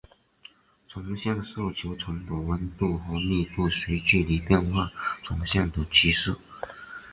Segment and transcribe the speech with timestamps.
[0.89, 4.91] 呈现色球层的温度和密度随距离变化
[5.27, 6.35] 呈现的趋势。